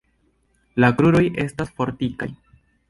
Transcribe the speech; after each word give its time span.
La 0.85 0.89
kruroj 1.01 1.23
estas 1.47 1.73
fortikaj. 1.79 2.33